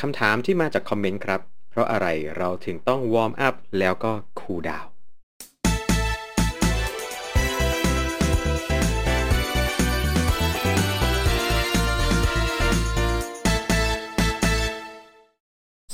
[0.00, 2.06] คำถามที่มาจากคอมเมนต์ครับ เพราะอะไร
[2.38, 4.84] เราถึงต้อง warm up แล้วก็ cool down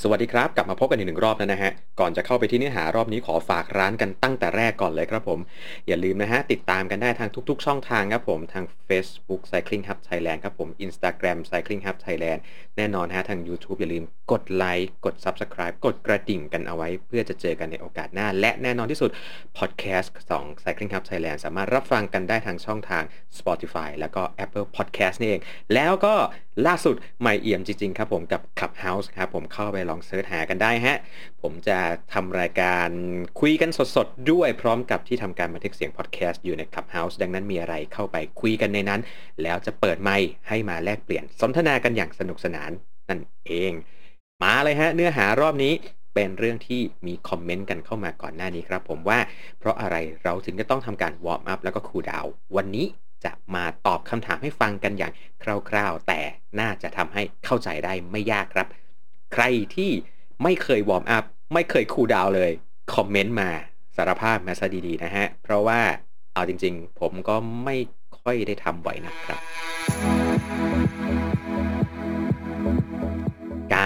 [0.04, 1.70] สวัสดีครับ กลับมาพบกันอีกหนึ่งรอบแล้วนะฮะ
[2.00, 5.38] ก่อนจะเข้าไปที่เนื้อหารอบนี้ขอฝากร้านกันตั้งแต่แรกก่อนเลยครับผม
[5.88, 12.40] อย่าลืมนะฮะ ติดตามกันได้ทางทุกๆ ช่องทางครับผมทาง Facebook Cycling Hub Thailand ครับผม Instagram Cycling Hub Thailand
[12.76, 19.10] แน่นอนฮะ ทาง YouTube อย่าลืมกดไลค์กด Subscribe กดกระดิ่งกันเอาไว้ เพื่อจะเจอกันในโอกาสหน้า และแน่นอนที่สุด
[19.58, 23.02] Podcast ของ Cycling Hub Thailand สามารถรับฟังกันได้ทางช่องทาง
[23.38, 25.42] Spotify แล้วก็ Apple Podcast นี่เอง
[25.74, 26.14] แล้วก็
[26.66, 30.98] ล่าสุดใหม่เอี่ยมจริงๆครับผมกับ Clubhouse ครับผมเข้าไปลองเสิร์ชหากันได้ฮะ
[31.42, 31.78] ผมจะ
[32.12, 32.88] ทำรายการ
[33.40, 39.00] คุยกันสดๆ ด้วยพร้อมกับที่ทำการบันทึกเสียงพอดแคสต์อยู่ใน Clubhouse ดังนั้นมีอะไรเข้าไปคุยกันในนั้น
[39.42, 42.70] แล้วจะเปิดไมค์ให้มาแลกเปลี่ยนสนทนากันอย่างสนุกสนาน
[43.08, 43.72] นั่นเอง
[44.42, 45.74] มาเลยฮะเนื้อหารอบนี้
[46.14, 49.18] เป็นเรื่องที่มีคอมเมนต์กันเข้ามาก่อนหน้านี้ครับผมว่า
[49.58, 52.86] เพราะอะไรเราถึงจะต้องทำการ warm up แล้วก็ cool down วันนี้
[53.24, 55.12] จะมาตอบคำถามให้ฟังกันอย่าง
[55.70, 56.20] คร่าวๆ แต่
[56.60, 58.66] น่าจะทำให้เข้าใจได้ไม่ยากครับ
[59.34, 59.90] ใครที่
[60.42, 62.52] ไม่เคย warm up ไม่เคย cool down เลย
[62.94, 63.50] คอมเมนต์มา
[63.96, 65.80] สารภาพมาซะดีๆนะฮะ เพราะว่า
[66.34, 67.76] เอาจริงๆ ผมก็ไม่
[68.20, 70.29] ค่อยได้ทำบ่อยนะครับ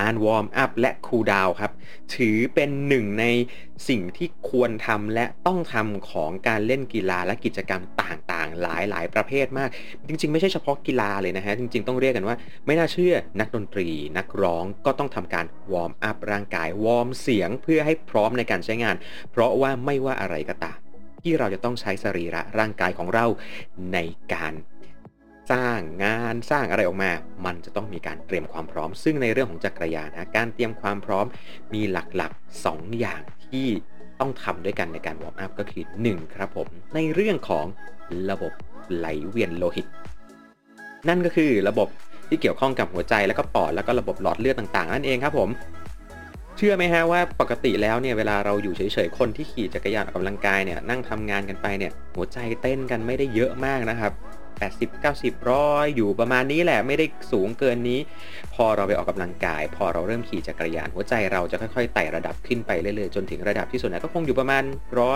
[0.05, 1.73] การ warm up และ cool down ครับ
[2.17, 3.25] ถือเป็นหนึ่งใน
[3.89, 9.69] สิ่งที่ควรทำและต้องทำของการเล่นกีฬาและกิจกรรมต่างๆ หลายๆประเภทมาก
[10.09, 13.89] จริง ๆ ไม่ใช่เฉพาะกีฬาเลยนะฮะ จริง ๆ ต้องเรียกกันว่า ไม่น่าเชื่อนักดนตรี
[14.19, 18.97] นักร้องก็ต้องทำการ warm up ร่างกาย warm เสียงเพื่อให้พร้อมในการใช้งาน
[19.31, 20.79] เพราะว่าไม่ว่าอะไรก็ตาม
[21.23, 23.27] ที่เราจะต้องใช้สรีระร่างกายของเรา
[23.93, 23.99] ใน
[24.35, 24.55] การ
[25.51, 27.11] สร้างงานสร้างอะไรออกมา
[27.47, 31.27] มันจะต้องมีการเตรียมความพร้อม ซึ่งในเรื่องของจักรยานนะการเตรียมความพร้อม
[31.75, 33.67] มีหลักๆ 2 อย่างที่
[34.21, 37.67] ต้องทำด้วยกันในการวอร์มอัพก็คือ 1 ครับผม ในเรื่องของ
[38.31, 38.53] ระบบ
[38.97, 39.87] ไหลเวียนโลหิต
[41.09, 41.89] นั่นก็คือระบบ
[42.29, 45.49] ที่เกี่ยวข้องกับหัวใจแล้วก็ปอดแล้วก็ระบบหลอดเลือดต่างๆ นั่นเองครับผม
[46.57, 54.13] เชื่อไหมฮะว่าปกติแล้วเนี่ยเวลาเราอยู่เฉยๆคนที่ขี่จักรยานออกกำลังกายเนี่ยนั่งทำงานกันไปเนี่ยหัวใจเต้นกันไม่ได้เยอะมากนะครับ
[54.61, 58.01] 80 90ร้อยอยู่ประมาณนี้แหละไม่ได้สูงเกินนี้
[58.55, 64.65] พอเราไปออกกำลังกาย พอเราเริ่มขี่จักรยานหัวใจเราจะค่อยๆไต่ระดับขึ้นไปเรื่อยๆจนถึงระดับที่ส่วนใหญ่ก็คงอยู่ประมาณ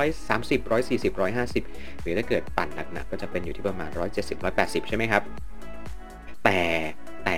[0.07, 1.13] 130 140
[1.59, 5.23] 150 หรือถ้าเกิดปั่นหนักๆก็จะเป็นอยู่ที่ประมาณ 170 180 ใช่ไหมครับ
[6.45, 6.61] แต่
[7.25, 7.38] แต่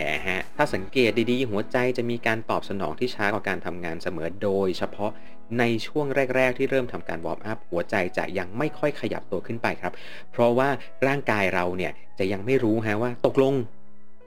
[0.62, 5.10] ถ้าสังเกตดีๆ หัวใจจะมีการตอบสนองที่ช้ากว่าการทำงานเสมอโดย เฉพาะ
[5.58, 6.06] ในช่วง
[6.36, 9.92] แรก ๆ ที่เริ่มทำการวอร์มอัพหัวใจจะยังไม่ค่อยขยับตัวขึ้นไปครับ
[10.32, 10.68] เพราะว่า
[11.06, 13.54] ร่างกายเราเนี่ยจะยังไม่รู้ฮะว่าตกลง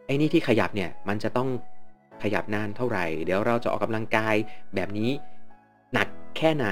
[0.05, 1.49] ไอ้นี่ที่ขยับเนี่ยมันจะต้อง
[2.23, 4.35] ขยับนานเท่าไหร่ เดี๋ยวเราจะออกกำลังกาย
[4.75, 5.09] แบบนี้
[6.43, 6.67] ค่ไหน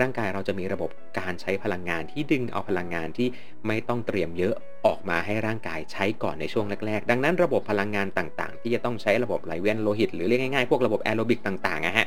[0.00, 3.28] ร่างกายเราจะมีระบบการใช้พลังงานที่ดึงเอาพลังงานที่
[3.66, 4.54] ไม่ต้องเตรียมเยอะ
[4.86, 12.06] ออกมาให้ร่างกายใช้ก่อนในช่วงแรกๆ ดังนั้นระบบพลังงานต่างๆ ที่จะต้องใช้ระบบไหลเวียนโลหิต หรือเรียกง่ายๆ พวกระบบแอโรบิกต่างๆนะฮะ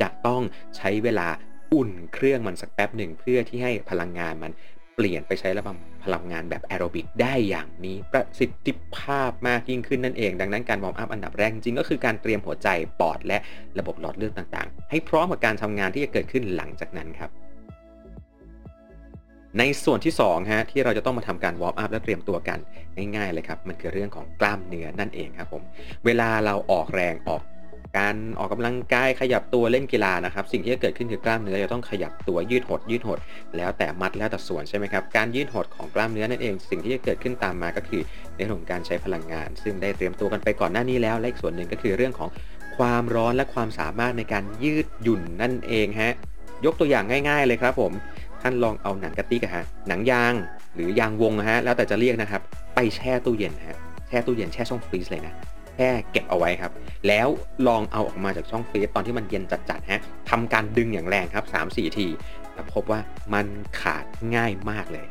[0.00, 0.42] จะต้อง
[0.76, 1.28] ใช้เวลา
[1.74, 4.52] อุ่นเครื่องมันสักแป๊บหนึ่งเพื่อที่ให้พลังงานมัน
[5.00, 12.68] เปลี่ยนไปใช้ระบบพลังงานแบบแอโรบิกได้อย่างมีประสิทธิภาพมากยิ่งขึ้นนั่นเอง ดังนั้นการ warm up อันดับแรกจริงก็คือการเตรียมหัวใจ
[13.00, 13.38] ปอดและ
[13.78, 17.30] ระบบหลอดเลือดต่างๆ ให้พร้อมกับการทำงานที่จะเกิดขึ้นหลังจากนั้นครับ
[19.58, 22.58] ในส่วนที่2ฮะที่เราจะต้องมาทำการวอร์มอัพและเตรียมตัวกัน
[23.16, 25.62] ง่ายๆเลยครับ มันคือเรื่องของกล้ามเนื้อนั่นเองครับผม
[26.04, 27.42] เวลาเราออกแรงออก
[27.98, 33.18] การออกกำลังกายขยับตัวเล่นกีฬานะครับ สิ่งที่จะเกิดขึ้นคือกล้ามเนื้อจะต้องขยับตัวยืดหด ยืดหด
[33.56, 38.02] แล้วแต่มัดแล้วแต่ส่วนใช่ไหมครับการยืดหดของกล้ามเนื้อนั่นเอง สิ่งที่จะเกิดขึ้นตามมาก็คือ
[38.36, 42.28] ในเรื่องของการใช้พลังงาน ซึ่งได้เตรียมตัวกันไปก่อนหน้านี้แล้วและอีกส่วนหนึ่งก็คือเรื่องของ
[42.78, 46.12] ความร้อนและความสามารถในการยืดหยุ่นนั่นเองฮะ
[46.64, 47.92] ยกตัวอย่างง่าย ๆ เลยครับผม
[48.42, 50.34] ท่านลองเอาหนังกระติกฮะหนังยาง
[50.74, 52.42] หรือยางวงฮะแล้วแต่จะเรียกนะครับ
[52.74, 53.78] ไปแช่ตู้เย็นฮะ
[54.08, 55.34] แช่ตู้เย็นแช่ช่องฟรีซเลยนะ
[55.78, 56.72] แค่เก็บเอาไว้ครับ
[57.08, 57.28] แล้ว
[57.66, 62.06] ลองเอาออกมาจากช่องฟรีซตอนที่มันเย็นจัดๆฮะทำการดึงอย่างแรงครับ 3-4 ที
[62.54, 63.00] แล้วพบว่า
[63.34, 63.46] มัน
[63.80, 64.04] ขาด
[64.34, 65.06] ง่ายมากเลย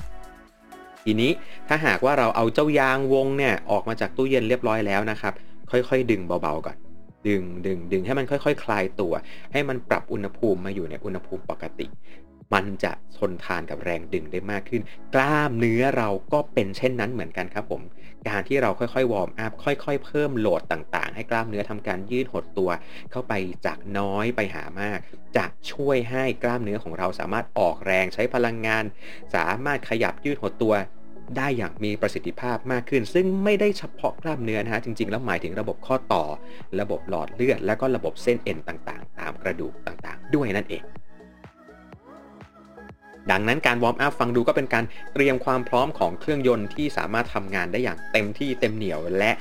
[1.05, 1.31] ทีนี้
[1.67, 5.33] ถ้าหากว่าเราเอาเจ้ายางวงเนี่ยออกมาจากตู้เย็นเรียบร้อยแล้วนะครับ
[5.71, 6.77] ค่อยๆ ดึงเบาๆก่อน
[7.27, 9.13] ดึงดึงดึงให้มันค่อยๆ คลายตัว
[9.53, 11.87] ให้มันปรับอุณหภูมิมาอยู่ในอุณหภูมิปกติ
[12.53, 14.81] มันจะทนทานกับแรงดึงได้มากขึ้น
[15.15, 17.81] กล้ามเนื้อเราก็เป็นเช่นนั้นเหมือนกันครับผม
[18.27, 22.69] การที่เราค่อยๆ warm up ค่อย ๆ เพิ่ม load ต่างๆ ให้กล้ามเนื้อทำการยืดหดตัว
[23.11, 23.33] เข้าไป
[23.65, 24.99] จากน้อยไปหามาก
[25.37, 28.83] จะช่วยให้กล้ามเนื้อของเราสามารถออกแรงใช้พลังงาน
[29.35, 30.73] สามารถขยับยืดหดตัว
[31.37, 36.23] ได้อย่างมีประสิทธิภาพมากขึ้น ซึ่งไม่ได้เฉพาะกล้ามเนื้อนะฮะจริง ๆ แล้วหมายถึงระบบข้อต่อ
[36.81, 40.83] ระบบหลอดเลือด และก็ระบบเส้นเอ็นต่างๆ ตามกระดูกต่างๆ ด้วยนั่นเอง
[43.31, 49.31] ดังนั้นการ warm up ฟังดูก็เป็นการเตรียมความพร้อมของเครื่องยนต์ที่สามารถทำงานได้อย่างเต็มที่เต็มเหนียว และ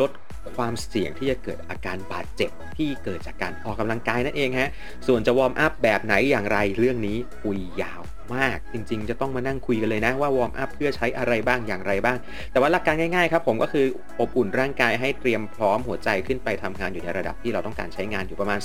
[0.00, 0.10] ลด
[0.56, 4.70] ความเสี่ยงที่จะเกิดอาการบาดเจ็บที่เกิดจากการออกกำลังกายนั่นเองฮะ
[5.06, 8.02] ส่วนจะ warm up แบบไหนอย่างไรเรื่องนี้คุยยาว
[8.34, 12.16] มาก จริงๆ จะต้องมานั่งคุยกันเลยนะว่า warm up เพื่อใช้อะไรบ้างอย่างไรบ้าง
[12.52, 13.86] แต่ว่าหลักการง่ายๆครับผมก็คือ
[14.20, 18.60] อบอุ่นร่างกายให้เตรียมพร้อมหัวใจขึ้นไปทำงานอยู่ในระดับที่เราต้องการใช้งานอยู่ประมาณ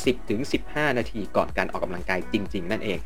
[0.46, 3.00] 10-15 นาทีก่อนการออกกำลังกายจริง ๆ นั่นเอง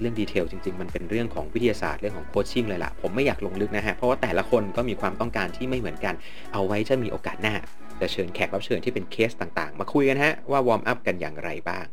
[0.00, 6.14] เรื่อง detail จริง ๆ มันเป็นเรื่องของวิทยาศาสตร์เรื่องของ coaching เลยล่ะ ผมไม่อยากลงลึกนะฮะ เพราะว่าแต่ละคนก็มีความต้องการที่ไม่เหมือนกัน
[6.52, 7.54] เอาไว้จะมีโอกาสหน้า
[8.00, 11.86] จะเชิญแขกรับเชิญที่เป็นเคสต่างๆ มาคุยกันฮะว่า warm up กันอย่างไรบ้าง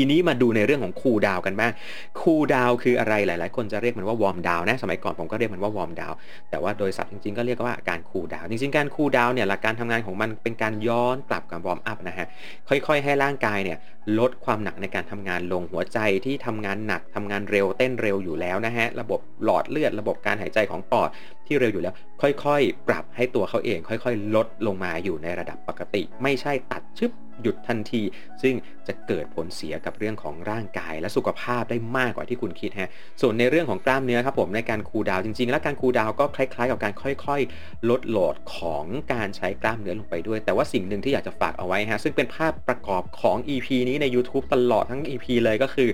[0.00, 1.72] ทีนี้มาดูในเรื่องของ cool down กันบ้าง
[2.20, 6.12] cool down คืออะไรหลาย ๆ คนจะเรียกมันว่า warm down นะสมัยก่อนผมก็เรียกมันว่า warm down
[6.50, 12.26] แต่ว่าโดยศัพท์จริง ๆ ก็เรียกว่าการ cool down จริง ๆ การ cool down เนี่ยหลักการทำงานของมันเป็นการย้อนกลับกับ warm up นะฮะ
[12.68, 13.78] ค่อยๆ ให้ร่างกายเนี่ย
[14.18, 21.08] ลดความหนักในการทำงานลงหัวใจที่ทำงานหนักทำงานเร็วเต้นเร็วอยู่แล้วนะฮะระบบหลอดเลือดระบบการหายใจของปอด
[21.46, 27.12] ที่เร็วอยู่แล้ว ค่อย ๆ ปรับให้ตัวเขาเอง ค่อย ๆ ลดลงมาอยู่ในระดับปกติ ไม่ใช่ตัดชึบ
[27.42, 28.02] หยุดทันที
[28.42, 28.54] ซึ่ง
[28.86, 32.90] จะเกิดผลเสียกับเรื่องของร่างกายและสุขภาพได้มากกว่าที่คุณคิดฮะ
[33.20, 43.68] ส่วนในเรื่องของกล้ามเนื้อครับผมในการ cool down จริง ๆ แล้วการ cool down ก็คล้าย ๆ กับการค่อยๆ ลด load ของการใช้กล้ามเนื้อลงไปด้วย แต่ว่าสิ่งหนึ่งที่อยากจะฝากเอาไว้ฮะซึ่งเป็นภาพประกอบของ EP
[43.88, 45.88] นี้ใน YouTube ตลอดทั้ง EP เลยก็คือ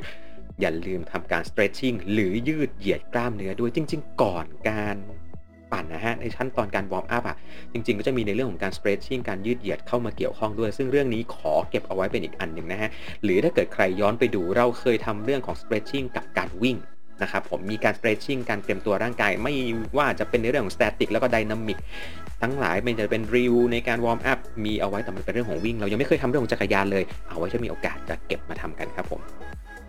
[0.60, 4.96] อย่าลืมทำการ stretching หรือยืดเหยียดกล้ามเนื้อด้วยจริง ๆ ก่อนการ
[5.72, 7.36] ปั่นนะฮะในขั้นตอนการ warm up อะ
[7.72, 12.90] จริง ๆ ก็จะมีในเรื่องของการ stretching การยืดเหยียดเข้ามาเกี่ยวข้องด้วย ซึ่งเรื่องนี้ขอเก็บเอาไว้เป็นอีกอันหนึ่งนะฮะ
[13.24, 16.78] หรือถ้าเกิดใครย้อนไปดูเราเคยทำเรื่องของ stretching กับการวิ่ง
[17.22, 19.54] นะครับผมมีการ stretching การเตรียมตัวร่างกาย ไม่
[19.96, 21.78] ว่าจะเป็นในเรื่องของ static แล้วก็ dynamic
[22.42, 29.20] ทั้งหลายมันจะเป็นรีวิวในการวอร์มอัพมีเอาไว้แต่มันเป็นเรื่องของวิ่ง เรายังไม่เคยทำเรื่องของจักรยานเลย เอาไว้จะมีโอกาสจะเก็บมาทำกันครับผม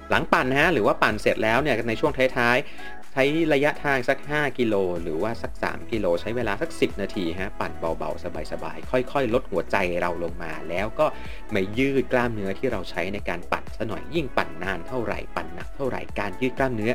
[0.09, 11.05] หลังปั่นนะฮะหรือว่าปั่นเสร็จแล้วเนี่ยในช่วงท้ายๆ ใช้ระยะทางสัก 5 กิโลหรือว่าสัก 3 กิโลใช้เวลาสัก 10 นาทีฮะปั่นเบาๆ สบายๆ ค่อยๆ ลดหัวใจเราลงมา แล้วก็
[11.51, 16.91] ไมายืดกล้ามเนื้อที่เราใช้ในการปั่นซะหน่อยยิ่งปั่นนานเท่าไหร่ปั่นหนักเท่าไหร่การยืดกล้ามเนื้อ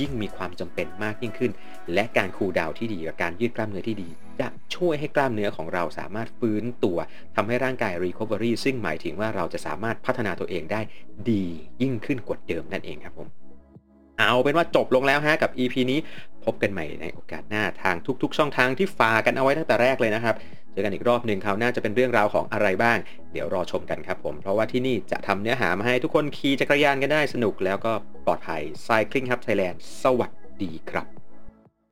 [0.00, 1.52] ยิ่งมีความจำเป็นมากยิ่งขึ้น
[1.94, 4.08] และการคูลดาวที่ดีกับการยืดกล้ามเนื้อที่ดี
[4.40, 6.98] จะช่วยให้กล้ามเนื้อของเราสามารถฟื้นตัว
[7.36, 10.80] ทำให้ร่างกาย recovery ซึ่งหมายถึงว่าเราจะสามารถพัฒนาตัวเองได้
[11.30, 11.44] ดี
[11.82, 13.45] ยิ่งขึ้นกว่าเดิมนั่นเองครับผม
[14.18, 15.98] เอาเป็นว่าจบลงแล้วฮะกับ EP นี้
[16.44, 20.34] พบกันใหม่ในโอกาสหน้าทางทุกๆ ช่องทางที่ฝากกันเอาไว้ตั้งแต่แรกเลยนะครับ
[20.72, 22.98] เจอกันอีกรอบหนึ่งคราวหน้าจะเป็นเรื่องราวของอะไรบ้าง
[23.32, 27.92] เดี๋ยวรอชมกันครับผม เพราะว่าที่นี่จะทำเนื้อหามาให้ทุกคนขี่จักรยานกันได้สนุกแล้วก็
[28.26, 30.30] ปลอดภัย Cycling Hub Thailand สวัส
[30.62, 31.25] ดีครับ